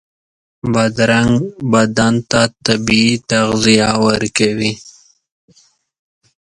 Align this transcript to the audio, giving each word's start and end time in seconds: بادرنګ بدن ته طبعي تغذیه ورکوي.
بادرنګ 0.71 1.33
بدن 1.71 2.15
ته 2.29 2.41
طبعي 2.65 3.07
تغذیه 3.29 3.89
ورکوي. 4.05 4.71